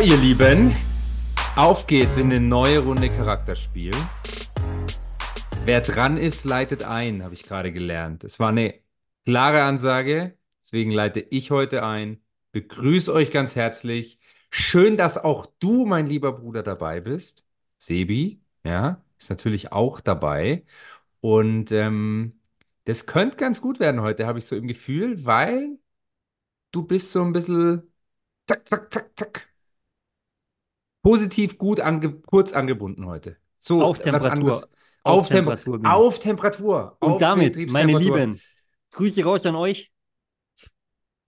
[0.00, 0.76] Ihr Lieben,
[1.56, 3.92] auf geht's in eine neue Runde Charakterspiel.
[5.64, 8.22] Wer dran ist, leitet ein, habe ich gerade gelernt.
[8.24, 8.74] Es war eine
[9.24, 12.20] klare Ansage, deswegen leite ich heute ein.
[12.52, 14.18] Begrüße euch ganz herzlich.
[14.50, 17.46] Schön, dass auch du, mein lieber Bruder, dabei bist.
[17.78, 20.66] Sebi, ja, ist natürlich auch dabei.
[21.20, 22.40] Und ähm,
[22.84, 25.78] das könnte ganz gut werden heute, habe ich so im Gefühl, weil
[26.72, 27.90] du bist so ein bisschen
[28.48, 29.53] zack, zack, zack, zack.
[31.04, 33.36] Positiv gut ange kurz angebunden heute.
[33.60, 34.54] So Auf Temperatur.
[34.54, 34.64] Auf
[35.04, 35.84] Auf, Tem Temperatur ich.
[35.86, 36.96] auf Temperatur.
[36.98, 37.96] Und auf damit, meine.
[37.98, 38.40] Lieben,
[38.90, 39.92] Grüße raus an euch.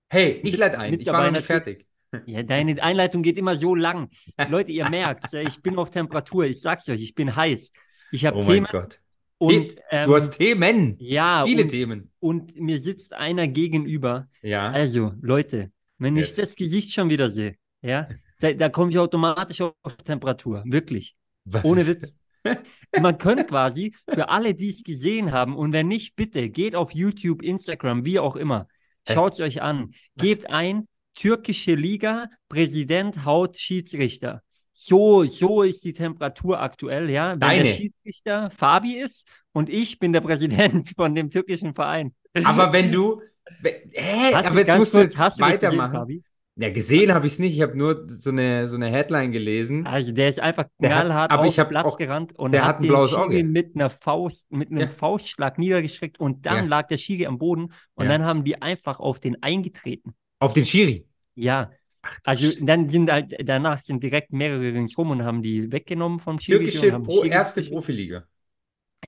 [0.09, 0.99] Hey, ich leite ein.
[0.99, 1.87] Ich war noch nicht fertig.
[2.25, 4.09] Ja, deine Einleitung geht immer so lang.
[4.49, 6.45] Leute, ihr merkt, ich bin auf Temperatur.
[6.47, 7.73] Ich sag's euch, ich bin heiß.
[8.13, 9.01] Ich habe Oh mein Themen Gott.
[9.39, 10.97] und ähm, Du hast Themen.
[11.01, 12.11] ja Viele und, Themen.
[12.21, 14.29] und mir sitzt einer gegenüber.
[14.41, 14.71] Ja.
[14.71, 16.39] Also, Leute, wenn ich Jetzt.
[16.39, 18.09] das Gesicht schon wieder sehe, ja,
[18.41, 20.63] da, da komme ich automatisch auf Temperatur.
[20.67, 21.17] Wirklich.
[21.45, 22.15] Was Ohne Witz.
[23.01, 26.93] Man könnte quasi für alle, die es gesehen haben, und wenn nicht, bitte geht auf
[26.93, 28.69] YouTube, Instagram, wie auch immer.
[29.09, 29.91] Schaut es euch an.
[30.15, 30.25] Was?
[30.25, 34.43] Gebt ein, türkische Liga, Präsident haut Schiedsrichter.
[34.73, 37.33] So, so ist die Temperatur aktuell, ja.
[37.33, 37.65] Wenn Deine.
[37.65, 42.15] der Schiedsrichter Fabi ist und ich bin der Präsident von dem türkischen Verein.
[42.45, 43.23] Aber wenn du.
[43.63, 44.35] Hä?
[44.35, 45.93] Hast aber du, jetzt musst du kurz, jetzt du gesehen, weitermachen.
[45.93, 46.23] Fabi?
[46.59, 47.55] Ja, gesehen habe ich es nicht.
[47.55, 49.87] Ich habe nur so eine, so eine Headline gelesen.
[49.87, 52.63] Also der ist einfach hat- knallhart aber auf ich den Platz auch- gerannt und der
[52.63, 54.89] hat hat ein den blaues Schiri mit einer Faust, mit einem Ja.
[54.89, 56.65] Faustschlag niedergestreckt und dann Ja.
[56.65, 58.13] lag der Schiri am Boden und Ja.
[58.13, 60.15] dann haben die einfach auf den eingetreten.
[60.39, 61.07] Auf den Schiri.
[61.35, 66.21] Ja, Ach, also dann sind halt, danach sind direkt mehrere ringsrum und haben die weggenommen
[66.21, 67.63] vom Schiri Türkische Pro, Schiri erste.
[67.65, 68.25] Profiliga.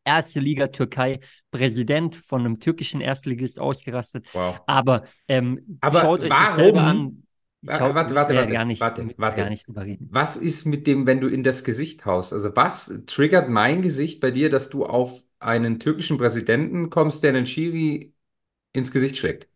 [0.05, 4.27] erste Liga Türkei, Präsident von einem türkischen Erstligist ausgerastet.
[4.33, 4.61] Wow.
[4.67, 7.23] Aber, ähm, Aber schaut euch das warum- selber an.
[7.63, 9.17] Warte, warte, ja warte, gar nicht, warte, warte.
[9.35, 9.67] gar nicht.
[9.99, 12.33] Was ist mit dem, wenn du in das Gesicht haust?
[12.33, 17.31] Also, was triggert mein Gesicht bei dir, dass du auf einen türkischen Präsidenten kommst, der
[17.35, 18.15] einen Schiri
[18.75, 19.49] ins Gesicht schlägt?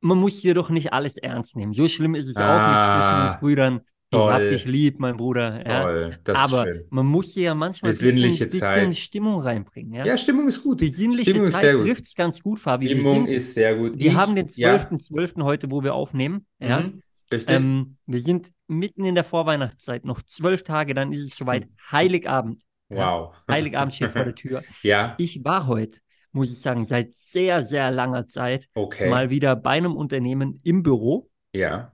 [0.00, 1.72] man muss hier doch nicht alles ernst nehmen.
[1.72, 3.82] So schlimm ist es auch Ah, nicht zwischen uns Brüdern.
[4.10, 5.66] Ich hab dich lieb, mein Bruder.
[5.66, 5.82] Ja.
[5.82, 8.94] Toll, Aber man muss hier ja manchmal ein bisschen, bisschen.
[8.94, 9.92] Stimmung reinbringen.
[9.92, 10.06] Ja?
[10.06, 10.78] Ja, Stimmung ist gut.
[10.78, 12.86] Besinnliche Stimmung Zeit trifft es ganz gut, Fabi.
[12.88, 13.98] Stimmung sind, ist sehr gut.
[13.98, 15.42] wir Ich- haben den ja, 12.12.
[15.42, 16.46] heute, wo wir aufnehmen.
[16.58, 16.80] Ja?
[16.80, 17.54] mhm, richtig.
[17.54, 21.66] Ähm, wir sind mitten in der Vorweihnachtszeit, noch zwölf Tage, dann ist es soweit.
[21.92, 22.62] Heiligabend.
[22.88, 22.96] Ja?
[23.20, 23.34] wow.
[23.50, 24.62] Heiligabend steht vor der Tür.
[24.82, 25.98] Ja, Ich war heute,
[26.32, 29.10] muss ich sagen, seit sehr, sehr langer Zeit okay.
[29.10, 31.28] mal wieder bei einem Unternehmen im Büro.
[31.54, 31.92] Ja.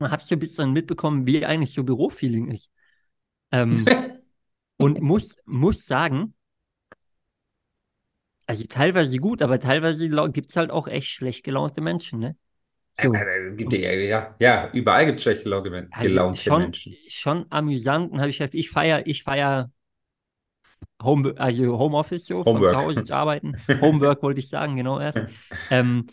[0.00, 2.70] Hat so ein bisschen mitbekommen, wie eigentlich so Bürofeeling ist.
[3.52, 3.84] Ähm,
[4.76, 6.34] und muss, muss sagen,
[8.46, 12.36] also teilweise gut, aber teilweise gibt es halt auch echt schlecht gelaunte Menschen, ne?
[12.94, 13.12] So.
[13.12, 16.62] Äh, äh, Es gibt ja, ja, ja, überall gibt es schlecht gelaunte Also gelaunte schon,
[16.62, 16.96] Menschen.
[17.08, 18.12] schon amüsant.
[18.12, 19.70] Und habe ich gesagt, ich feiere, ich feiere
[21.02, 22.70] Home, also Homeoffice so, von Homework.
[22.72, 23.56] zu Hause zu arbeiten.
[23.80, 25.20] Homework wollte ich sagen, genau erst.
[25.70, 26.06] Ähm,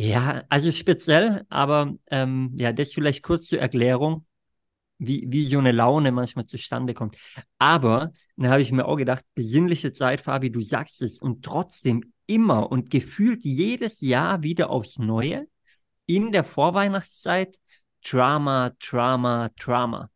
[0.00, 4.24] ja, also speziell, aber ähm, ja, das vielleicht kurz zur Erklärung,
[4.96, 7.16] wie, wie so eine Laune manchmal zustande kommt.
[7.58, 12.14] Aber dann habe ich mir auch gedacht, besinnliche Zeit, Fabi, du sagst es, und trotzdem
[12.26, 15.46] immer und gefühlt jedes Jahr wieder aufs Neue
[16.06, 17.58] in der Vorweihnachtszeit
[18.02, 20.08] Drama, Drama, Drama.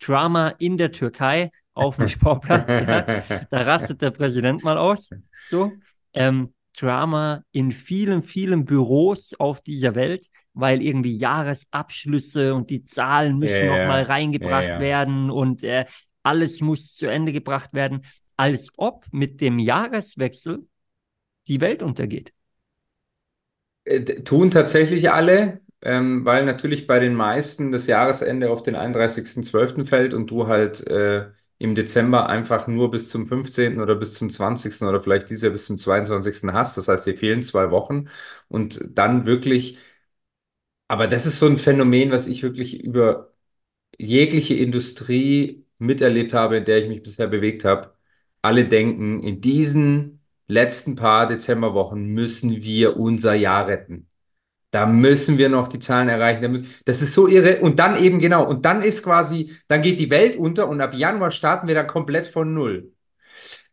[0.00, 2.66] Drama in der Türkei auf dem Sportplatz.
[2.66, 3.44] ja.
[3.50, 5.10] Da rastet der Präsident mal aus.
[5.48, 5.72] So.
[6.14, 13.38] Ähm, Drama in vielen, vielen Büros auf dieser Welt, weil irgendwie Jahresabschlüsse und die Zahlen
[13.38, 13.76] müssen ja.
[13.78, 14.80] nochmal reingebracht Ja, ja.
[14.80, 15.86] werden und äh,
[16.22, 18.04] alles muss zu Ende gebracht werden,
[18.36, 20.66] als ob mit dem Jahreswechsel
[21.48, 22.32] die Welt untergeht.
[23.84, 29.84] Äh, Tun tatsächlich alle, ähm, weil natürlich bei den meisten das Jahresende auf den 31.12.
[29.84, 31.26] fällt und du halt äh,
[31.58, 33.80] im Dezember einfach nur bis zum 15.
[33.80, 34.88] oder bis zum 20.
[34.88, 36.52] oder vielleicht dieses Jahr bis zum 22.
[36.52, 36.76] hast.
[36.76, 38.08] Das heißt, dir fehlen zwei Wochen
[38.48, 39.78] und dann wirklich,
[40.88, 43.32] aber das ist so ein Phänomen, was ich wirklich über
[43.98, 47.94] jegliche Industrie miterlebt habe, in der ich mich bisher bewegt habe.
[48.42, 54.07] Alle denken, in diesen letzten paar Dezemberwochen müssen wir unser Jahr retten.
[54.70, 56.42] Da müssen wir noch die Zahlen erreichen.
[56.42, 57.60] Da müssen, das ist so irre.
[57.60, 58.46] Und dann eben genau.
[58.46, 61.86] Und dann ist quasi, dann geht die Welt unter und ab Januar starten wir dann
[61.86, 62.92] komplett von Null.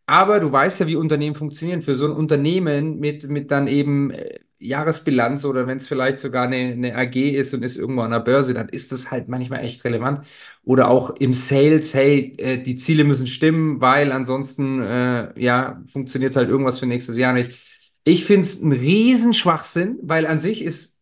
[0.05, 1.81] Aber du weißt ja, wie Unternehmen funktionieren.
[1.81, 6.45] Für so ein Unternehmen mit, mit dann eben äh, Jahresbilanz oder wenn es vielleicht sogar
[6.45, 9.63] eine, eine AG ist und ist irgendwo an der Börse, dann ist das halt manchmal
[9.65, 10.25] echt relevant.
[10.63, 16.35] Oder auch im Sales, hey, äh, die Ziele müssen stimmen, weil ansonsten äh, ja, funktioniert
[16.35, 17.59] halt irgendwas für nächstes Jahr nicht.
[18.05, 20.97] Ich finde es ein Riesenschwachsinn, weil an sich ist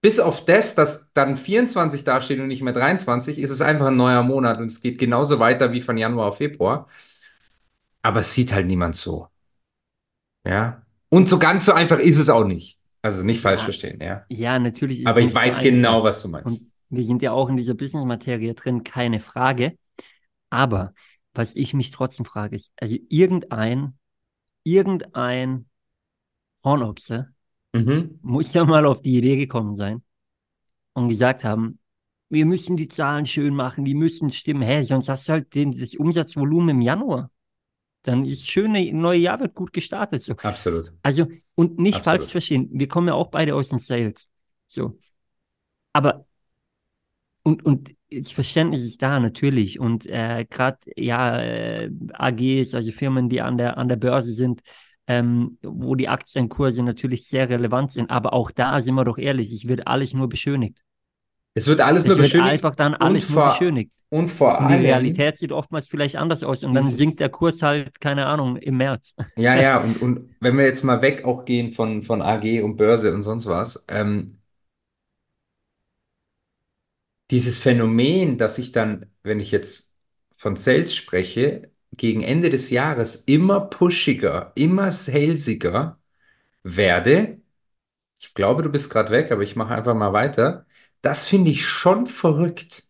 [0.00, 3.96] bis auf das, dass dann 24 dasteht und nicht mehr 23, ist es einfach ein
[3.96, 6.86] neuer Monat und es geht genauso weiter wie von Januar auf Februar.
[8.02, 9.28] Aber es sieht halt niemand so.
[10.44, 10.82] Ja.
[11.08, 12.78] Und so ganz so einfach ist es auch nicht.
[13.02, 14.26] Also nicht falsch Ja, verstehen, ja.
[14.28, 15.62] ja, natürlich Aber ich so weiß einfach.
[15.62, 16.68] genau, was du Und meinst.
[16.90, 19.78] wir sind ja auch in dieser Business-Materie drin, keine Frage.
[20.50, 20.94] Aber
[21.34, 23.98] was ich mich trotzdem frage, ist, also irgendein,
[24.64, 25.66] irgendein
[26.64, 27.32] Hornochse
[27.74, 28.18] Mhm.
[28.22, 30.02] muss ja mal auf die Idee gekommen sein
[30.92, 31.78] und gesagt haben,
[32.28, 34.62] wir müssen die Zahlen schön machen, die müssen stimmen.
[34.62, 37.30] Hä, sonst hast du halt den, das Umsatzvolumen im Januar.
[38.02, 40.22] Dann ist schöne neue Jahr wird gut gestartet.
[40.22, 40.34] So.
[40.34, 40.92] Absolut.
[41.02, 42.20] Also, und nicht Absolut.
[42.20, 44.28] falsch verstehen, wir kommen ja auch beide aus dem Sales.
[44.66, 44.98] So.
[45.92, 46.26] Aber,
[47.42, 49.78] und, und das Verständnis ist da natürlich.
[49.78, 54.62] Und äh, gerade, ja, äh, AGs, also Firmen, die an der, an der Börse sind,
[55.06, 58.10] ähm, wo die Aktienkurse natürlich sehr relevant sind.
[58.10, 60.82] Aber auch da sind wir doch ehrlich, es wird alles nur beschönigt.
[61.54, 63.92] Es wird alles Es nur wird beschönigt einfach dann alles nur vor, beschönigt.
[64.10, 66.64] und vor Und die allem, Realität sieht oftmals vielleicht anders aus.
[66.64, 69.14] Und dann sinkt der Kurs halt, keine Ahnung, im März.
[69.36, 72.76] ja, ja, und, und wenn wir jetzt mal weg auch gehen von, von AG und
[72.76, 74.38] Börse und sonst was, ähm,
[77.30, 80.00] dieses Phänomen, dass ich dann, wenn ich jetzt
[80.36, 86.00] von Sales spreche, gegen Ende des Jahres immer pushiger, immer salesiger
[86.64, 87.40] werde.
[88.20, 90.66] Ich glaube, du bist gerade weg, aber ich mache einfach mal weiter.
[91.02, 92.84] Das finde ich schon verrückt.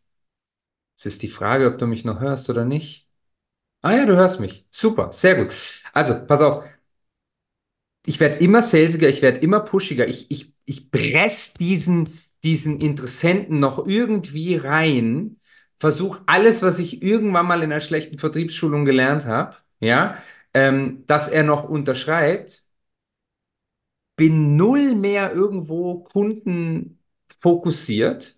[0.96, 3.08] Es ist die Frage, ob du mich noch hörst oder nicht.
[3.82, 4.66] Ah ja, du hörst mich.
[4.70, 5.54] Super, sehr gut.
[5.94, 6.64] Also, pass auf.
[8.04, 10.08] Ich werde immer salesiger, ich werde immer pushiger.
[10.08, 15.38] Ich, ich, ich presse diesen, diesen Interessenten noch irgendwie rein,
[15.82, 20.16] versuche alles, was ich irgendwann mal in einer schlechten Vertriebsschulung gelernt habe, ja,
[20.54, 22.62] ähm, dass er noch unterschreibt,
[24.16, 28.36] bin null mehr irgendwo kundenfokussiert,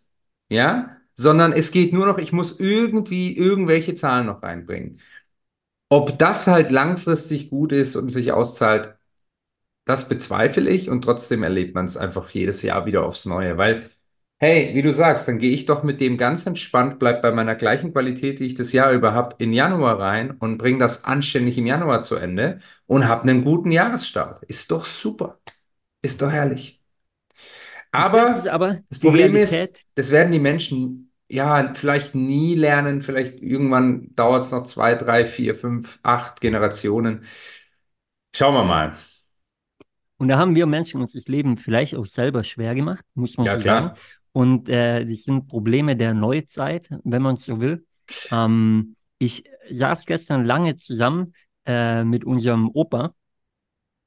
[0.48, 5.00] ja, sondern es geht nur noch, ich muss irgendwie irgendwelche Zahlen noch reinbringen.
[5.90, 8.96] Ob das halt langfristig gut ist und sich auszahlt,
[9.86, 13.90] das bezweifle ich und trotzdem erlebt man es einfach jedes Jahr wieder aufs Neue, weil,
[14.44, 17.54] hey, wie du sagst, dann gehe ich doch mit dem ganz entspannt, bleib bei meiner
[17.56, 21.58] gleichen Qualität, die ich das Jahr über habe, in Januar rein und bringe das anständig
[21.58, 24.44] im Januar zu Ende und habe einen guten Jahresstart.
[24.44, 25.40] Ist doch super.
[26.02, 26.82] Ist doch herrlich.
[28.12, 29.36] Das ist Aber aber das Problem Realität.
[29.36, 33.02] ist, das werden die Menschen ja vielleicht nie lernen.
[33.02, 37.24] Vielleicht irgendwann dauert es noch zwei, drei, vier, fünf, acht Generationen.
[38.34, 38.96] Schauen wir mal.
[40.18, 43.48] Und da haben wir Menschen uns das Leben vielleicht auch selber schwer gemacht, muss man
[43.48, 43.60] Ja, so klar.
[43.60, 43.96] sagen.
[44.34, 47.86] Und äh, das sind Probleme der Neuzeit, wenn man es so will.
[48.32, 51.34] Ähm, ich saß gestern lange zusammen
[51.64, 53.14] äh, mit unserem Opa,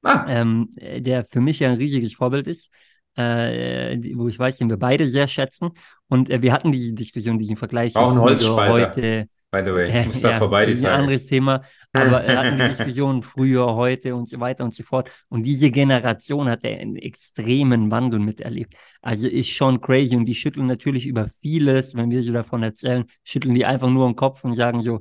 [0.02, 2.70] Ah, ähm, der für mich ja ein riesiges Vorbild ist,
[3.16, 5.70] äh, wo ich weiß, den wir beide sehr schätzen.
[6.08, 8.90] Und äh, wir hatten diese Diskussion, diesen Vergleich Auch Holzspalter.
[8.90, 9.28] heute.
[9.50, 9.90] By the way.
[10.00, 10.98] Ich muss da Ja, vorbei das die ist ein Tage.
[11.02, 11.62] anderes Thema,
[11.92, 15.10] aber wir hatten die Diskussion früher, heute und so weiter und so fort.
[15.28, 18.74] Und diese Generation hat einen extremen Wandel miterlebt.
[19.02, 23.04] Also ist schon crazy und die schütteln natürlich über vieles, wenn wir so davon erzählen,
[23.24, 25.00] schütteln die einfach nur den Kopf und sagen so,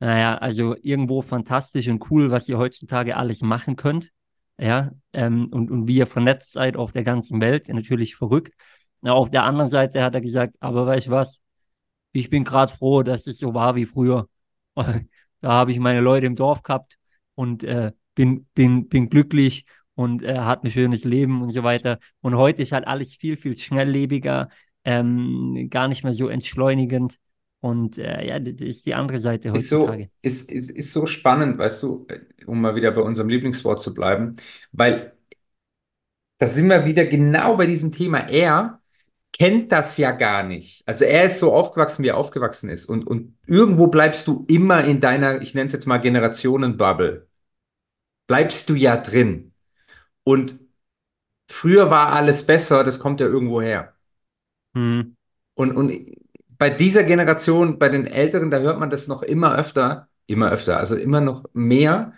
[0.00, 4.10] naja, also irgendwo fantastisch und cool, was ihr heutzutage alles machen könnt.
[4.58, 8.54] Ja, ähm, und, und wie ihr vernetzt seid auf der ganzen Welt, natürlich verrückt.
[9.00, 11.41] Na, auf der anderen Seite hat er gesagt, aber weißt du was?
[12.12, 14.28] Ich bin gerade froh, dass es so war wie früher.
[15.40, 16.98] Da habe ich meine Leute im Dorf gehabt
[17.34, 19.64] und äh, bin, bin, bin glücklich
[19.96, 21.98] und äh, hat ein schönes Leben und so weiter.
[22.20, 24.50] Und heute ist halt alles viel, viel schnelllebiger,
[24.84, 27.16] ähm, gar nicht mehr so entschleunigend.
[27.58, 30.10] Und äh, ja, das ist die andere Seite Ist so, heutzutage.
[30.22, 32.06] ist, ist, ist so spannend, weißt du,
[32.46, 34.36] um mal wieder bei unserem Lieblingswort zu bleiben,
[34.72, 35.12] weil
[36.38, 38.18] da sind wir wieder genau bei diesem Thema.
[38.28, 38.80] Er
[39.32, 40.86] kennt das ja gar nicht.
[40.86, 42.86] Also er ist so aufgewachsen, wie er aufgewachsen ist.
[42.86, 47.26] Und, und irgendwo bleibst du immer in deiner, ich nenne es jetzt mal Generationenbubble,
[48.26, 49.52] bleibst du ja drin.
[50.24, 50.58] Und
[51.50, 53.94] früher war alles besser, das kommt ja irgendwo her.
[54.74, 55.16] Hm.
[55.54, 55.92] Und, und
[56.58, 60.78] bei dieser Generation, bei den Älteren, da hört man das noch immer öfter, immer öfter,
[60.78, 62.12] also immer noch mehr.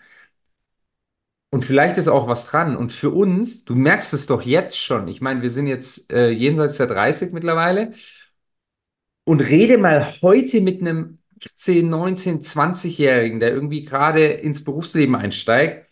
[1.54, 2.76] Und vielleicht ist auch was dran.
[2.76, 5.06] Und für uns, du merkst es doch jetzt schon.
[5.06, 7.92] Ich meine, wir sind jetzt äh, jenseits der 30 mittlerweile.
[9.22, 15.86] Und rede mal heute mit einem 18, 19, 20-Jährigen, der irgendwie gerade ins Berufsleben einsteigt.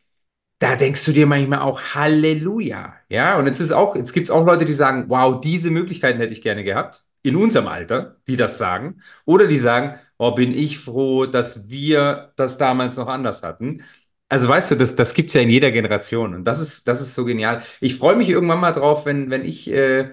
[0.58, 2.96] Da denkst du dir manchmal auch Halleluja.
[3.08, 6.18] Ja, und jetzt ist auch, jetzt gibt es auch Leute, die sagen, wow, diese Möglichkeiten
[6.18, 7.04] hätte ich gerne gehabt.
[7.22, 9.00] In unserem Alter, die das sagen.
[9.26, 13.84] Oder die sagen, oh, bin ich froh, dass wir das damals noch anders hatten.
[14.32, 17.02] Also weißt du, das, das gibt es ja in jeder Generation und das ist, das
[17.02, 17.62] ist so genial.
[17.80, 20.12] Ich freue mich irgendwann mal drauf, wenn, wenn ich äh,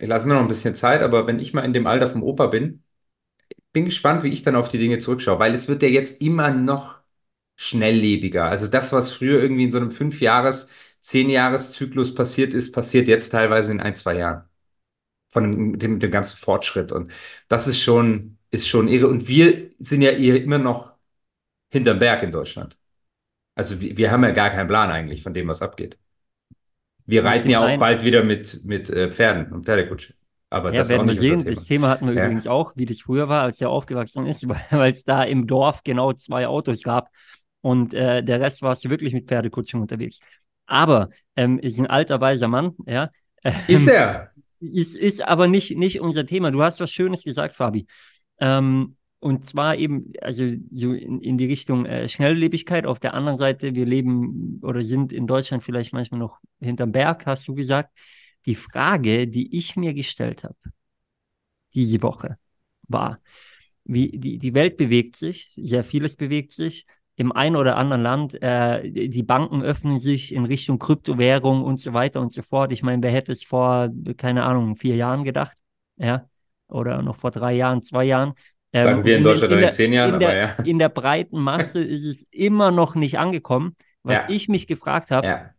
[0.00, 2.22] Ich lasse mir noch ein bisschen Zeit, aber wenn ich mal in dem Alter vom
[2.24, 2.84] Opa bin,
[3.72, 6.50] bin gespannt, wie ich dann auf die Dinge zurückschaue, weil es wird ja jetzt immer
[6.52, 7.00] noch
[7.56, 8.46] schnelllebiger.
[8.46, 10.70] Also das, was früher irgendwie in so einem Fünf-Jahres-,
[11.02, 14.44] Zehn-Jahres-Zyklus passiert ist, passiert jetzt teilweise in ein, zwei Jahren.
[15.30, 16.92] Von dem, dem ganzen Fortschritt.
[16.92, 17.10] Und
[17.48, 19.08] das ist schon, ist schon irre.
[19.08, 20.94] Und wir sind ja immer noch
[21.70, 22.77] hinterm Berg in Deutschland.
[23.58, 25.98] Also wir, wir haben ja gar keinen Plan eigentlich von dem, was abgeht.
[27.06, 30.14] Wir reiten ja auch einen, bald wieder mit, mit äh, Pferden und Pferdekutsche.
[30.48, 31.40] Aber ja, das ist auch werden wir sehen.
[31.40, 31.54] Thema.
[31.56, 32.24] Das Thema hatten wir Ja.
[32.24, 35.82] übrigens auch, wie das früher war, als er aufgewachsen ist, weil es da im Dorf
[35.82, 37.08] genau zwei Autos gab
[37.60, 40.20] und äh, der Rest warst du wirklich mit Pferdekutschen unterwegs.
[40.66, 43.10] Aber ähm, ist ein alter, weiser Mann, ja.
[43.66, 44.30] Ist er?
[44.60, 46.50] ist, ist aber nicht, nicht unser Thema.
[46.50, 47.86] Du hast was Schönes gesagt, Fabi.
[48.40, 52.86] Ähm, und zwar eben, also so in, in die Richtung äh, Schnelllebigkeit.
[52.86, 57.26] Auf der anderen Seite, wir leben oder sind in Deutschland vielleicht manchmal noch hinterm Berg,
[57.26, 57.96] hast du gesagt.
[58.46, 60.56] Die Frage, die ich mir gestellt habe,
[61.74, 62.38] diese Woche,
[62.86, 63.20] war,
[63.84, 66.86] wie die, die Welt bewegt sich, sehr vieles bewegt sich.
[67.16, 71.92] Im einen oder anderen Land, äh, die Banken öffnen sich in Richtung Kryptowährung und so
[71.92, 72.72] weiter und so fort.
[72.72, 75.56] Ich meine, wer hätte es vor, keine Ahnung, vier Jahren gedacht?
[75.96, 76.28] Ja,
[76.68, 78.34] oder noch vor drei Jahren, zwei Jahren.
[78.72, 80.36] Ähm, Sagen und wir in in, Deutschland in, in der, zehn Jahren, in, aber der,
[80.36, 80.62] ja.
[80.64, 83.76] in der breiten Masse ist es immer noch nicht angekommen.
[84.02, 85.50] Was Ja, ich mich gefragt habe, ja.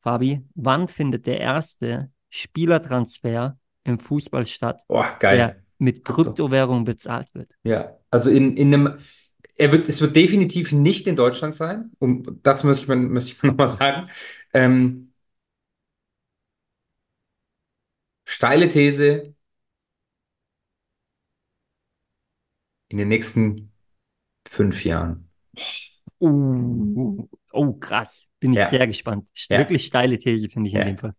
[0.00, 6.24] Fabi, wann findet der erste Spielertransfer im Fußball statt, Oh, der mit Krypto.
[6.24, 7.50] Kryptowährung bezahlt wird?
[7.64, 7.96] Ja.
[8.10, 8.98] Also in, in einem,
[9.56, 11.90] er wird, es wird definitiv nicht in Deutschland sein.
[11.98, 14.10] Und das müsste man, müsste ich nochmal sagen.
[14.52, 15.12] Ähm,
[18.24, 19.34] steile These,
[22.90, 23.72] in den nächsten
[24.48, 25.30] fünf Jahren.
[26.20, 28.28] Uh, oh, krass.
[28.40, 29.26] Bin ich sehr Ja, gespannt.
[29.36, 31.14] St- ja, Wirklich steile These, finde ich in dem ja, Fall.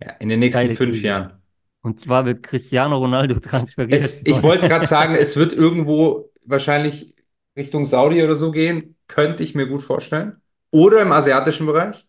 [0.00, 0.10] ja.
[0.20, 1.06] In den nächsten Steile fünf These.
[1.06, 1.42] Jahren.
[1.82, 7.14] Und zwar wird Cristiano Ronaldo transferiert Es, ich wollte gerade sagen, es wird irgendwo wahrscheinlich
[7.56, 8.96] Richtung Saudi oder so gehen.
[9.06, 10.40] Könnte ich mir gut vorstellen.
[10.70, 12.06] Oder im asiatischen Bereich.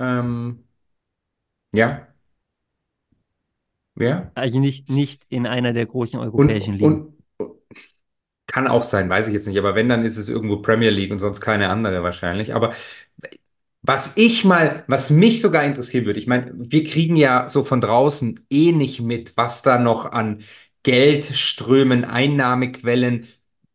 [0.00, 0.64] Ähm,
[1.72, 2.08] ja,
[3.96, 4.30] ja.
[4.34, 6.84] also nicht, nicht in einer der großen Und, europäischen Ligen.
[6.84, 7.17] und
[8.48, 9.58] kann auch sein, weiß ich jetzt nicht.
[9.58, 12.54] Aber wenn, dann ist es irgendwo Premier League und sonst keine andere wahrscheinlich.
[12.54, 12.74] Aber
[13.82, 17.80] was ich mal, was mich sogar interessieren würde, ich meine, wir kriegen ja so von
[17.80, 20.42] draußen eh nicht mit, was da noch an
[20.82, 23.26] Geldströmen, Einnahmequellen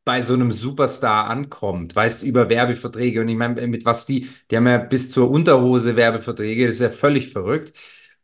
[0.06, 1.96] bei so einem Superstar ankommt.
[1.96, 3.22] Weißt du, über Werbeverträge.
[3.22, 6.82] Und ich meine, mit was die, die haben ja bis zur Unterhose Werbeverträge, das ist
[6.82, 7.74] ja völlig verrückt.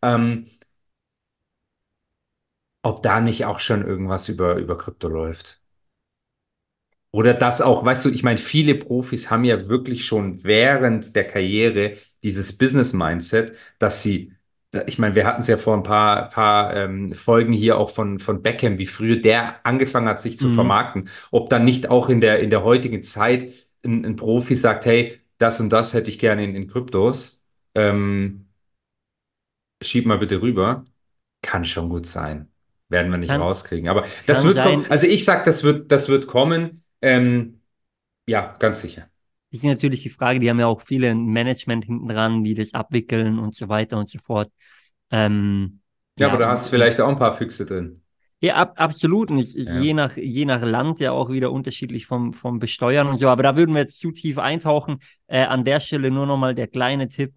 [0.01, 0.47] Ähm,
[2.83, 5.58] ob da nicht auch schon irgendwas über, über Krypto läuft.
[7.11, 11.25] Oder das auch, weißt du, ich meine, viele Profis haben ja wirklich schon während der
[11.25, 14.33] Karriere dieses Business-Mindset, dass sie,
[14.85, 18.19] ich meine, wir hatten es ja vor ein paar, paar ähm, Folgen hier auch von,
[18.19, 20.53] von Beckham, wie früher der angefangen hat, sich zu Mhm.
[20.53, 21.09] vermarkten.
[21.31, 23.47] Ob dann nicht auch in der, in der heutigen Zeit
[23.83, 27.41] ein, ein Profi sagt, hey, das und das hätte ich gerne in, in Kryptos,
[27.75, 28.45] ähm,
[29.81, 30.85] schieb mal bitte rüber.
[31.41, 32.51] Kann schon gut sein.
[32.89, 33.87] Werden wir nicht Kann, rauskriegen.
[33.89, 34.85] Aber das wird kommen.
[34.85, 36.83] sein, Also ist, ich sag, das wird, das wird kommen.
[37.01, 37.61] Ähm,
[38.27, 39.09] ja, ganz sicher.
[39.51, 43.39] ist natürlich die Frage, die haben ja auch viele Management hinten dran, die das abwickeln
[43.39, 44.51] und so weiter und so fort.
[45.11, 45.81] Ähm,
[46.17, 48.01] Ja, aber ja, da und, hast du vielleicht auch ein paar Füchse drin.
[48.41, 49.31] Ja, ab, absolut.
[49.31, 49.81] Und es ist Ja.
[49.81, 53.27] je nach, je nach Land ja auch wieder unterschiedlich vom, vom Besteuern und so.
[53.27, 54.99] Aber da würden wir jetzt zu tief eintauchen.
[55.27, 57.33] Äh, an der Stelle nur nochmal der kleine Tipp.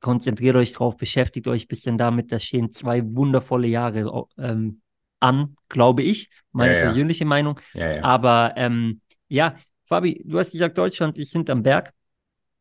[0.00, 2.30] Konzentriert euch drauf, beschäftigt euch ein bisschen damit.
[2.32, 4.80] Da stehen zwei wundervolle Jahre ähm,
[5.20, 6.30] an, glaube ich.
[6.52, 6.84] Meine Ja, ja.
[6.86, 7.60] persönliche Meinung.
[7.74, 8.02] Ja.
[8.02, 9.56] Aber ähm, ja,
[9.86, 11.92] Fabi, du hast gesagt, Deutschland ist hinterm Berg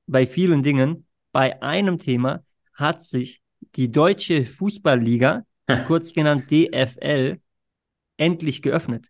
[0.07, 1.05] bei vielen Dingen.
[1.31, 3.41] Bei einem Thema hat sich
[3.75, 5.45] die deutsche Fußballliga,
[5.87, 7.39] kurz genannt DFL,
[8.17, 9.07] endlich geöffnet.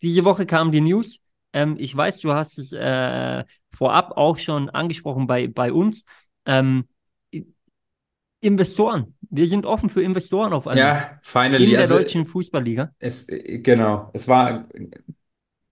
[0.00, 1.18] Diese Woche kam die News.
[1.52, 6.04] Ähm, ich weiß, du hast es äh, vorab auch schon angesprochen bei, bei uns.
[6.46, 6.88] Ähm,
[8.42, 9.14] Investoren.
[9.30, 10.84] Wir sind offen für Investoren auf einmal.
[10.84, 11.64] Ja, finally.
[11.64, 12.92] In der Also deutschen Fußballliga.
[12.98, 14.10] es, genau.
[14.12, 14.68] Es war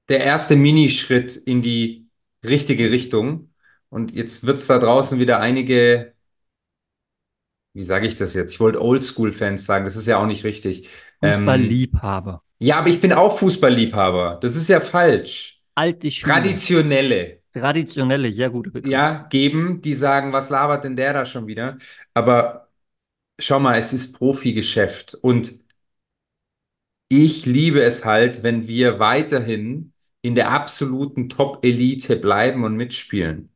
[0.08, 2.08] der erste Minischritt in die
[2.44, 3.52] richtige Richtung.
[3.90, 6.14] Und jetzt wird es da draußen wieder einige,
[7.74, 8.52] wie sage ich das jetzt?
[8.52, 10.88] Ich wollte Oldschool-Fans sagen, das ist ja auch nicht richtig.
[11.22, 12.42] Ähm, Fußballliebhaber.
[12.58, 14.38] ja, aber ich bin auch Fußballliebhaber.
[14.40, 15.62] Das ist ja falsch.
[15.74, 16.34] Alte Schule.
[16.34, 17.39] Traditionelle.
[17.52, 18.92] Traditionelle, sehr gute Begriff.
[18.92, 21.78] ja, geben, die sagen, was labert denn der da schon wieder?
[22.14, 22.71] Aber
[23.40, 25.52] schau mal, es ist Profigeschäft und
[27.09, 29.92] ich liebe es halt, wenn wir weiterhin
[30.23, 33.50] in der absoluten Top-Elite bleiben und mitspielen.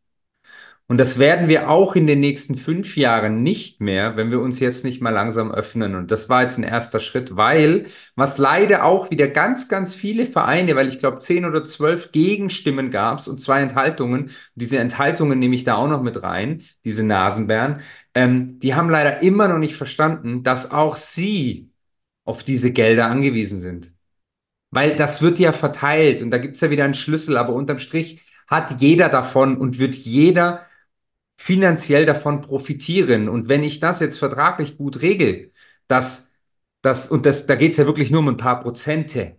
[0.86, 4.60] Und das werden wir auch in den nächsten fünf Jahren nicht mehr, wenn wir uns
[4.60, 5.94] jetzt nicht mal langsam öffnen.
[5.94, 7.86] Und das war jetzt ein erster Schritt, weil
[8.16, 12.90] was leider auch wieder ganz, ganz viele Vereine, weil ich glaube zehn oder zwölf Gegenstimmen
[12.90, 14.30] gab es und zwei Enthaltungen.
[14.56, 17.80] Diese Enthaltungen nehme ich da auch noch mit rein, diese Nasenbären.
[18.14, 21.70] Ähm, die haben leider immer noch nicht verstanden, dass auch sie
[22.24, 23.90] auf diese Gelder angewiesen sind.
[24.70, 27.78] Weil das wird ja verteilt und da gibt es ja wieder einen Schlüssel, aber unterm
[27.78, 30.66] Strich hat jeder davon und wird jeder
[31.36, 33.28] finanziell davon profitieren.
[33.28, 35.52] Und wenn ich das jetzt vertraglich gut regel,
[35.88, 36.34] dass
[36.82, 39.38] das, und das, da geht es ja wirklich nur um ein paar Prozente,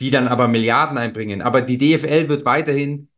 [0.00, 1.42] die dann aber Milliarden einbringen.
[1.42, 3.08] Aber die DFL wird weiterhin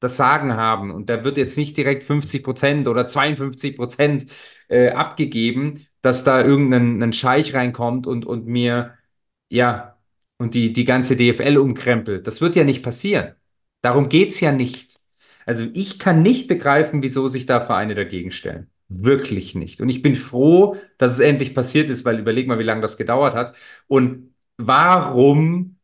[0.00, 4.26] das Sagen haben und da wird jetzt nicht direkt 50 Prozent oder 52 Prozent
[4.68, 8.94] äh, abgegeben, dass da irgendein ein Scheich reinkommt und, und mir,
[9.50, 9.98] ja,
[10.38, 12.26] und die, die ganze DFL umkrempelt.
[12.26, 13.34] Das wird ja nicht passieren.
[13.82, 14.85] Darum geht's ja nicht.
[15.46, 18.70] Also ich kann nicht begreifen, wieso sich da Vereine dagegen stellen.
[18.88, 19.80] Wirklich nicht.
[19.80, 22.96] Und ich bin froh, dass es endlich passiert ist, weil überleg mal, wie lange das
[22.98, 23.56] gedauert hat.
[23.88, 25.78] Und warum,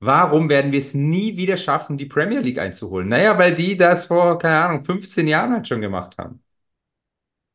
[0.00, 3.08] warum werden wir es nie wieder schaffen, die Premier League einzuholen?
[3.08, 6.42] Naja, weil die das vor, keine Ahnung, 15 Jahren halt schon gemacht haben.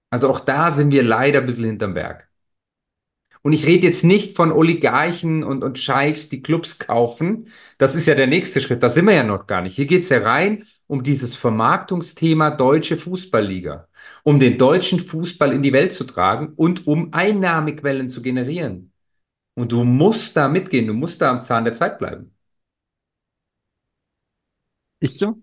[0.09, 2.27] Also auch da sind wir leider ein bisschen hinterm Berg.
[3.41, 7.47] Und ich rede jetzt nicht von Oligarchen und, und Scheichs, die Clubs kaufen.
[7.77, 8.81] Das ist ja der nächste Schritt.
[8.81, 9.75] Da sind wir ja noch gar nicht.
[9.75, 13.87] Hier geht es ja rein um dieses Vermarktungsthema Deutsche Fußballliga,
[14.23, 18.91] um den deutschen Fußball in die Welt zu tragen und um Einnahmequellen zu generieren.
[19.55, 22.35] Und du musst da mitgehen, du musst da am Zahn der Zeit bleiben.
[24.99, 25.41] Ist so.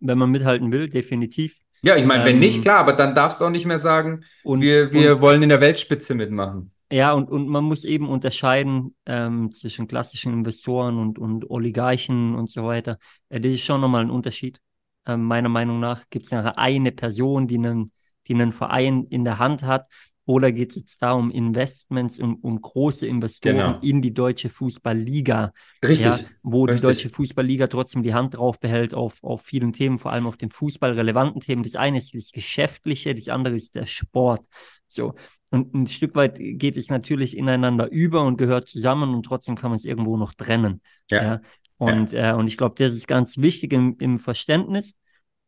[0.00, 1.56] Wenn man mithalten will, definitiv.
[1.82, 4.24] Ja, ich meine, wenn nicht, Ähm, klar, aber dann darfst du auch nicht mehr sagen,
[4.42, 6.72] und, wir, wir und wollen in der Weltspitze mitmachen.
[6.92, 12.50] Ja, und, und man muss eben unterscheiden ähm, zwischen klassischen Investoren und, und Oligarchen und
[12.50, 12.98] so weiter.
[13.28, 14.60] Äh, das ist schon nochmal ein Unterschied.
[15.06, 17.92] Ähm, meiner Meinung nach gibt es eine Person, die einen,
[18.26, 19.86] die einen Verein in der Hand hat.
[20.30, 23.78] Oder geht es jetzt da um Investments, um, um große Investoren Genau.
[23.80, 26.88] in die deutsche Fußballliga, ja, Richtig, wo die richtig.
[26.88, 30.52] deutsche Fußballliga trotzdem die Hand drauf behält auf, auf vielen Themen, vor allem auf den
[30.52, 31.64] fußballrelevanten Themen.
[31.64, 34.46] Das eine ist das Geschäftliche, das andere ist der Sport.
[34.86, 35.14] So.
[35.50, 39.70] Und ein Stück weit geht es natürlich ineinander über und gehört zusammen und trotzdem kann
[39.70, 40.80] man es irgendwo noch trennen.
[41.10, 41.40] Ja, Ja.
[41.78, 44.94] Und, äh, und ich glaube, das ist ganz wichtig im, im Verständnis.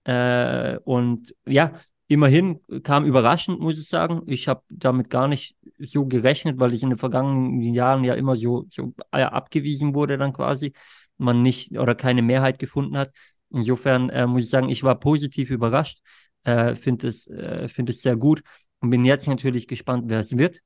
[0.05, 1.75] Äh, und ja,
[2.13, 4.23] immerhin kam überraschend, muss ich sagen.
[4.27, 8.37] Ich habe damit gar nicht so gerechnet, weil ich in den vergangenen Jahren ja immer
[8.37, 10.73] so, so äh, abgewiesen wurde dann quasi,
[11.19, 13.13] man nicht oder keine Mehrheit gefunden hat.
[13.51, 16.01] Insofern äh, muss ich sagen, ich war positiv überrascht,
[16.45, 18.43] äh, finde es, äh, find es sehr gut
[18.81, 20.61] und bin jetzt natürlich gespannt, wer es wird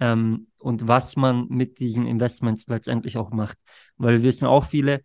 [0.00, 3.58] ähm, und was man mit diesen Investments letztendlich auch macht.
[3.96, 5.02] Weil wir wissen auch viele,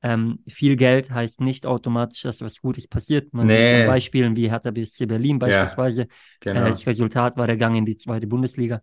[0.00, 3.32] ähm, viel Geld heißt nicht automatisch, dass was Gutes passiert.
[3.34, 6.02] Man sieht es an Nee, Beispielen wie Hertha BSC Berlin ja, beispielsweise.
[6.02, 6.06] Äh,
[6.40, 6.68] genau.
[6.68, 8.80] das Resultat war der Gang in die zweite Bundesliga.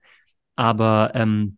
[0.55, 1.57] Aber ähm,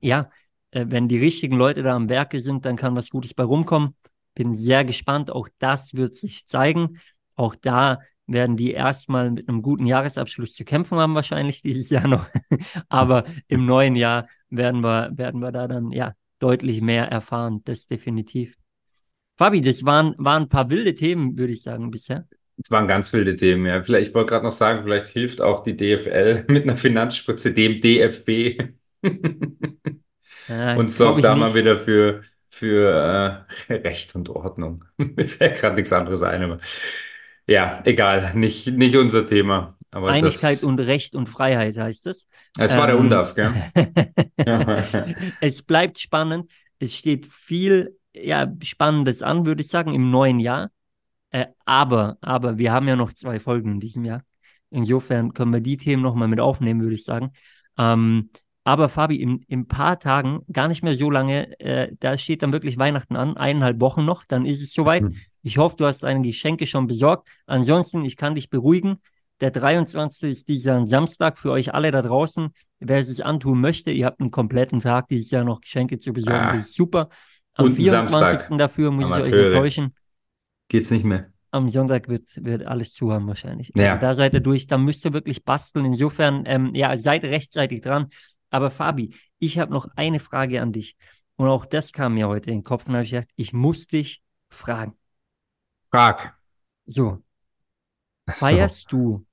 [0.00, 0.30] ja,
[0.72, 3.94] äh, wenn die richtigen Leute da am Werke sind, dann kann was Gutes bei rumkommen.
[4.34, 5.30] Bin sehr gespannt.
[5.30, 6.98] Auch das wird sich zeigen.
[7.36, 12.08] Auch da werden die erstmal mit einem guten Jahresabschluss zu kämpfen haben, wahrscheinlich dieses Jahr
[12.08, 12.26] noch.
[12.88, 17.62] Aber im neuen Jahr werden wir, werden wir da dann ja deutlich mehr erfahren.
[17.64, 18.56] Das definitiv.
[19.36, 22.26] Fabi, das waren, waren ein paar wilde Themen, würde ich sagen, bisher.
[22.56, 23.82] Es waren ganz wilde Themen, ja.
[23.82, 27.80] Vielleicht, ich wollte gerade noch sagen, vielleicht hilft auch die DFL mit einer Finanzspritze dem
[27.80, 28.58] DFB
[30.48, 31.54] Äh, und sorgt da mal nicht.
[31.54, 34.84] wieder für, für äh, Recht und Ordnung.
[34.96, 36.58] Mir fällt gerade nichts anderes ein, aber
[37.46, 39.78] ja, egal, nicht, nicht unser Thema.
[39.90, 42.26] Aber Einigkeit das, und Recht und Freiheit heißt es.
[42.58, 43.58] es war der Ähm, Undaf, gell?
[44.46, 44.84] Ja.
[45.40, 46.50] es bleibt spannend.
[46.78, 50.70] Es steht viel ja, Spannendes an, würde ich sagen, im neuen Jahr.
[51.30, 54.22] Äh, aber, aber wir haben ja noch zwei Folgen in diesem Jahr.
[54.70, 57.32] Insofern können wir die Themen nochmal mit aufnehmen, würde ich sagen.
[57.78, 58.30] Ähm,
[58.64, 62.42] aber Fabi, in, in ein paar Tagen, gar nicht mehr so lange, äh, da steht
[62.42, 65.04] dann wirklich Weihnachten an, eineinhalb Wochen noch, dann ist es soweit.
[65.42, 67.28] Ich hoffe, du hast deine Geschenke schon besorgt.
[67.46, 68.96] Ansonsten, ich kann dich beruhigen.
[69.40, 70.30] Der 23.
[70.30, 72.54] ist dieser Samstag für euch alle da draußen.
[72.80, 76.12] Wer es sich antun möchte, ihr habt einen kompletten Tag dieses Jahr noch Geschenke zu
[76.12, 76.40] besorgen.
[76.40, 77.10] Ah, Das ist super.
[77.54, 78.10] Am und ein 24.
[78.12, 78.58] Samstag.
[78.58, 79.46] dafür muss ich euch Amateure.
[79.46, 79.94] enttäuschen.
[80.68, 81.30] Geht's nicht mehr?
[81.50, 83.70] Am Sonntag wird, wird alles zu haben wahrscheinlich.
[83.74, 83.96] Also Ja.
[83.96, 85.84] da seid ihr durch, da müsst ihr wirklich basteln.
[85.84, 88.08] Insofern, ähm, ja, seid rechtzeitig dran.
[88.50, 90.96] Aber Fabi, ich habe noch eine Frage an dich.
[91.36, 93.86] Und auch das kam mir heute in den Kopf und habe ich gesagt, ich muss
[93.86, 94.96] dich fragen.
[95.90, 96.36] Frag.
[96.86, 97.22] So,
[98.26, 98.32] So.
[98.32, 99.24] feierst du,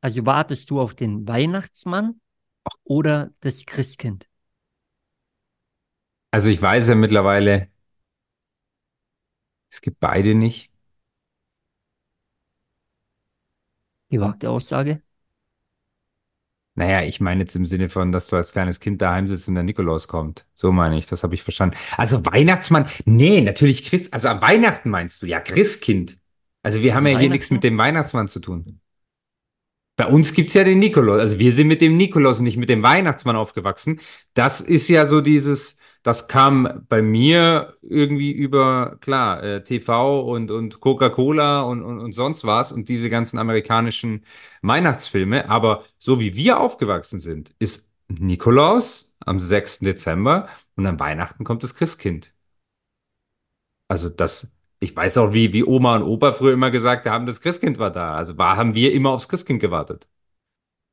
[0.00, 2.20] also wartest du auf den Weihnachtsmann
[2.84, 4.26] oder das Christkind?
[6.36, 7.68] Also ich weiß ja mittlerweile,
[9.70, 10.70] es gibt beide nicht.
[14.10, 15.00] Gewagte Aussage.
[16.74, 19.54] Naja, ich meine jetzt im Sinne von, dass du als kleines Kind daheim sitzt und
[19.54, 20.44] der Nikolaus kommt.
[20.52, 21.78] So meine ich, das habe ich verstanden.
[21.96, 26.18] Also Weihnachtsmann, nee, natürlich Christ, also am Weihnachten meinst du, ja, Christkind.
[26.62, 28.82] Also wir haben ja hier nichts mit dem Weihnachtsmann zu tun.
[29.96, 31.18] Bei uns gibt es ja den Nikolaus.
[31.18, 34.00] Also wir sind mit dem Nikolaus und nicht mit dem Weihnachtsmann aufgewachsen.
[34.34, 40.52] Das ist ja so dieses, das kam bei mir irgendwie über, klar, äh, TV und,
[40.52, 44.24] und Coca-Cola und, und, und sonst was und diese ganzen amerikanischen
[44.62, 45.50] Weihnachtsfilme.
[45.50, 49.80] Aber so wie wir aufgewachsen sind, ist Nikolaus am 6.
[49.80, 52.32] Dezember und an Weihnachten kommt das Christkind.
[53.88, 57.40] Also das, ich weiß auch, wie, wie Oma und Opa früher immer gesagt haben, das
[57.40, 58.14] Christkind war da.
[58.14, 60.06] Also war, haben wir immer aufs Christkind gewartet.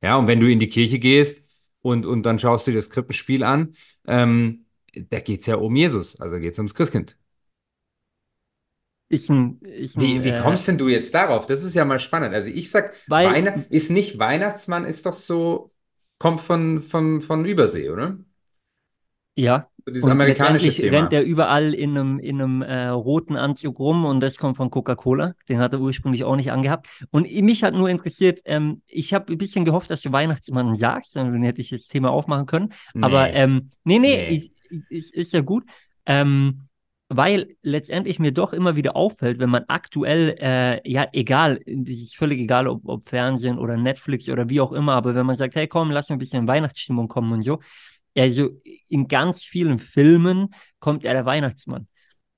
[0.02, 1.48] Ja, und wenn du in die Kirche gehst
[1.82, 3.76] und, und dann schaust du dir das Krippenspiel an,
[4.08, 4.63] ähm,
[4.96, 7.18] da geht es ja um Jesus, also geht es ums Christkind.
[9.10, 11.46] Ist ein, Wie, wie äh, kommst denn du jetzt darauf?
[11.46, 12.34] Das ist ja mal spannend.
[12.34, 15.72] Also ich sag, Weil- Weihnacht ist nicht Weihnachtsmann, ist doch so,
[16.18, 18.18] kommt von, von, von Übersee, oder?
[19.36, 19.68] Ja.
[19.86, 20.98] So dieses Und amerikanische Thema.
[21.00, 24.70] rennt er überall in einem, in einem äh, roten Anzug rum und das kommt von
[24.72, 25.34] Coca-Cola.
[25.50, 26.88] Den hat er ursprünglich auch nicht angehabt.
[27.12, 31.16] Und mich hat nur interessiert, ähm, ich habe ein bisschen gehofft, dass du Weihnachtsmann sagst,
[31.16, 32.74] dann hätte ich das Thema aufmachen können.
[33.02, 33.34] Aber Nee.
[33.34, 34.36] ähm, nee, nee, Nee.
[34.38, 34.52] Ist,
[34.90, 35.66] ist, ist ja gut.
[36.06, 36.64] Ähm,
[37.10, 42.16] weil letztendlich mir doch immer wieder auffällt, wenn man aktuell, äh, ja, egal, es ist
[42.16, 45.56] völlig egal, ob, ob Fernsehen oder Netflix oder wie auch immer, aber wenn man sagt,
[45.56, 47.60] hey komm, lass mir ein bisschen Weihnachtsstimmung kommen und so,
[48.18, 48.50] also
[48.90, 51.88] in ganz vielen Filmen kommt ja der Weihnachtsmann.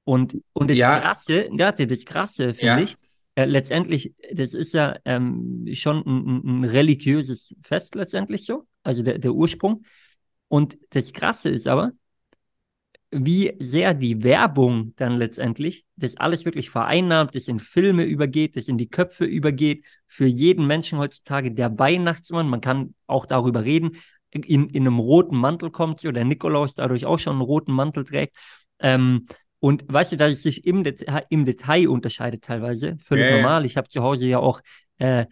[0.03, 0.99] Und, und das Ja.
[0.99, 2.79] Krasse, ja, das Krasse finde Ja.
[2.79, 2.95] ich,
[3.35, 9.03] äh, letztendlich, das ist ja ähm, schon ein, ein, ein religiöses Fest letztendlich so, also
[9.03, 9.83] der, der Ursprung.
[10.47, 11.91] Und das Krasse ist aber,
[13.17, 18.67] wie sehr die Werbung dann letztendlich das alles wirklich vereinnahmt, das in Filme übergeht, das
[18.67, 23.97] in die Köpfe übergeht, für jeden Menschen heutzutage der Weihnachtsmann, man kann auch darüber reden,
[24.31, 28.03] in, in einem roten Mantel kommt so, der Nikolaus dadurch auch schon einen roten Mantel
[28.03, 28.35] trägt.
[28.79, 29.27] Ähm,
[29.59, 33.37] und weißt du, dass es sich im, Detail, im Detail unterscheidet teilweise, völlig ja.
[33.37, 33.65] normal.
[33.65, 34.61] Ich habe zu Hause ja auch
[34.97, 35.25] äh,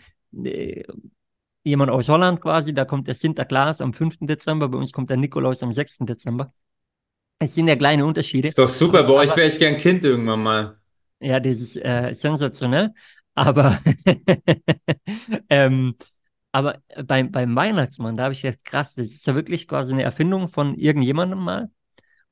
[0.44, 0.84] äh,
[1.64, 4.20] jemand aus Holland quasi, da kommt der Sinterklaas am 5.
[4.22, 6.00] Dezember, bei uns kommt der Nikolaus am 6.
[6.00, 6.54] Dezember.
[7.44, 8.48] Es sind ja kleine Unterschiede.
[8.48, 10.78] Ist doch super, Aber- bei euch aber- wäre ich gern Kind irgendwann mal.
[11.20, 12.94] Ja, das ist äh, sensationell.
[13.36, 13.80] Aber,
[15.50, 15.96] ähm,
[16.52, 20.04] aber beim, beim Weihnachtsmann, da habe ich gedacht, krass, das ist ja wirklich quasi eine
[20.04, 21.70] Erfindung von irgendjemandem mal.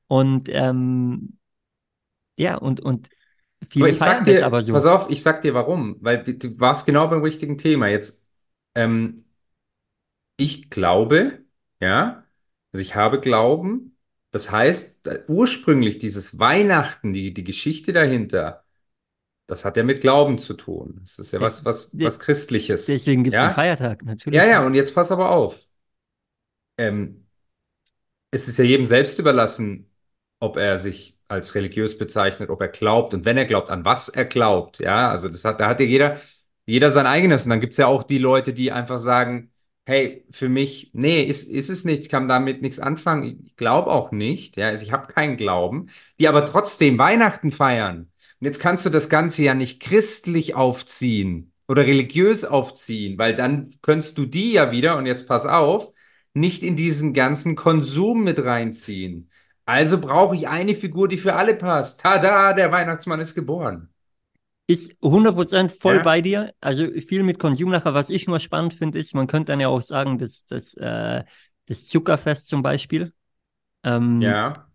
[0.06, 1.38] Und ähm,
[2.36, 3.08] ja, und, und
[3.60, 4.72] Aber viele ich sag feiern das dir, aber so.
[4.72, 7.88] pass auf, ich sag dir warum, weil du- du warst genau beim richtigen Thema.
[7.88, 8.26] Jetzt,
[8.74, 9.24] ähm,
[10.36, 11.44] ich glaube,
[11.80, 12.24] ja,
[12.72, 13.91] also ich habe Glauben.
[14.32, 18.64] Das heißt, ursprünglich dieses Weihnachten, die, die Geschichte dahinter,
[19.46, 21.00] das hat ja mit Glauben zu tun.
[21.02, 22.86] Das ist ja was, was, was Christliches.
[22.86, 23.48] Deswegen gibt es ja?
[23.48, 24.36] einen Feiertag, natürlich.
[24.36, 25.66] Ja, ja, und jetzt pass aber auf.
[26.78, 27.26] Ähm,
[28.30, 29.90] es ist ja jedem selbst überlassen,
[30.40, 34.08] ob er sich als religiös bezeichnet, ob er glaubt und wenn er glaubt, an was
[34.08, 34.78] er glaubt.
[34.78, 36.20] Ja, also das hat, da hat ja jeder,
[36.64, 37.44] jeder sein eigenes.
[37.44, 39.51] Und dann gibt es ja auch die Leute, die einfach sagen,
[39.84, 43.44] hey, für mich, nee, ist, ist es nicht, ich kann damit nichts anfangen.
[43.46, 48.10] Ich glaube auch nicht, ja, also ich habe keinen Glauben, die aber trotzdem Weihnachten feiern.
[48.40, 53.74] Und jetzt kannst du das Ganze ja nicht christlich aufziehen oder religiös aufziehen, weil dann
[53.82, 55.92] könntest du die ja wieder, und jetzt pass auf,
[56.34, 59.30] nicht in diesen ganzen Konsum mit reinziehen.
[59.64, 62.00] Also brauche ich eine Figur, die für alle passt.
[62.00, 63.91] Tada, der Weihnachtsmann ist geboren.
[64.66, 66.02] Ist 100% voll Ja.
[66.02, 66.54] bei dir.
[66.60, 67.94] Also viel mit Konsum nachher.
[67.94, 71.24] Was ich nur spannend finde, ist, man könnte dann ja auch sagen, dass das, äh,
[71.66, 73.12] das Zuckerfest zum Beispiel,
[73.84, 74.68] ähm, Ja,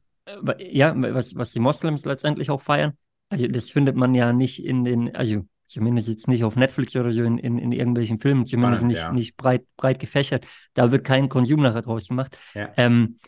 [0.60, 2.98] ja, was, was die Moslems letztendlich auch feiern.
[3.30, 7.12] Also das findet man ja nicht in den, also zumindest jetzt nicht auf Netflix oder
[7.12, 9.12] so in, in, in irgendwelchen Filmen, zumindest Spannend, nicht, ja.
[9.12, 10.46] nicht breit, breit gefächert.
[10.74, 12.38] Da wird kein Konsum nachher draus gemacht.
[12.54, 12.72] Ja.
[12.78, 13.20] Ähm,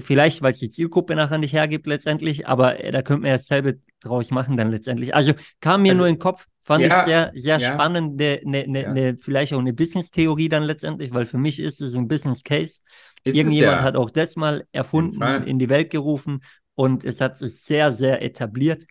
[0.00, 3.36] vielleicht, weil es die Zielgruppe nachher nicht hergibt letztendlich, aber äh, da könnte man ja
[3.36, 5.14] dasselbe draus machen dann letztendlich.
[5.14, 7.72] Also kam mir Also, nur in den Kopf, fand ja, ich sehr, sehr ja.
[7.74, 8.92] spannend, ne, ne, ne, Ja.
[8.92, 12.80] ne, vielleicht auch eine Business-Theorie dann letztendlich, weil für mich ist es ein Business-Case.
[13.24, 16.42] Irgendjemand hat auch das mal erfunden, in die Welt gerufen
[16.74, 18.84] und es hat sich sehr, sehr etabliert.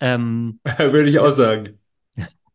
[0.00, 1.78] Ähm, Würde ich auch sagen.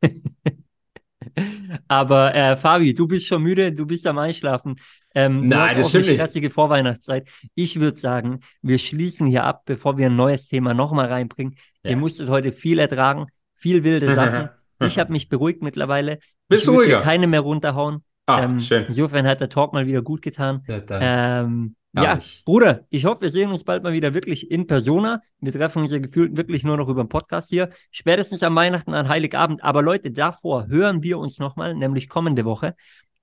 [1.87, 4.75] aber äh, Fabi, du bist schon müde, du bist am Einschlafen.
[5.15, 6.13] Ähm, Nein, das eine stimmt nicht.
[6.15, 7.27] stressige Vorweihnachtszeit.
[7.55, 11.55] Ich würde sagen, wir schließen hier ab, bevor wir ein neues Thema nochmal reinbringen.
[11.83, 11.91] Ja.
[11.91, 14.49] Ihr musstet heute viel ertragen, viel wilde Sachen.
[14.81, 16.19] Ich habe mich beruhigt mittlerweile.
[16.49, 17.01] Bist ich ruhiger?
[17.01, 18.03] keine mehr runterhauen.
[18.27, 18.85] Ah, ähm, schön.
[18.87, 20.63] Insofern hat der Talk mal wieder gut getan.
[20.67, 20.81] Ja.
[20.89, 25.21] Ähm, Ja, Bruder, ich hoffe, wir sehen uns bald mal wieder wirklich in Persona.
[25.39, 27.69] Wir treffen uns ja gefühlt wirklich nur noch über den Podcast hier.
[27.89, 29.63] Spätestens am Weihnachten, an Heiligabend.
[29.63, 32.75] Aber Leute, davor hören wir uns nochmal, nämlich kommende Woche.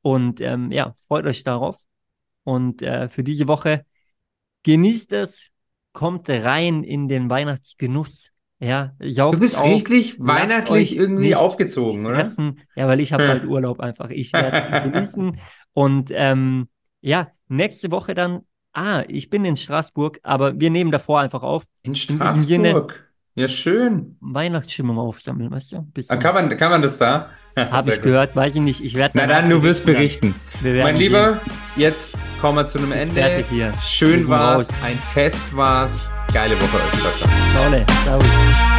[0.02, 1.78] Und ähm, ja, freut euch darauf.
[2.44, 3.86] Und äh, für diese Woche
[4.64, 5.50] genießt es,
[5.92, 8.30] kommt rein in den Weihnachtsgenuss.
[8.58, 12.18] Ja, du bist auf, richtig weihnachtlich irgendwie aufgezogen, oder?
[12.18, 12.60] Essen.
[12.76, 14.10] Ja, weil ich habe bald Urlaub einfach.
[14.10, 15.40] Ich werde genießen.
[15.72, 16.68] Und ähm,
[17.00, 18.42] ja, nächste Woche dann
[18.74, 21.64] Ah, ich bin in Straßburg, aber wir nehmen davor einfach auf.
[21.82, 23.12] In Straßburg?
[23.35, 24.16] Ja, schön.
[24.21, 25.87] Weihnachtsstimmung aufsammeln, weißt du?
[26.09, 27.31] Ah, kann, man, kann man das da?
[27.57, 28.05] Habe ich gut.
[28.05, 28.83] gehört, weiß ich nicht.
[28.83, 30.35] Ich werde Na dann, du wirst berichten.
[30.62, 31.40] mein Lieber,
[31.77, 33.45] jetzt kommen wir zu einem Ende.
[33.83, 36.09] Schön war's, ein Fest war's.
[36.33, 37.85] Geile Woche euch.
[38.05, 38.71] Ciao, ciao.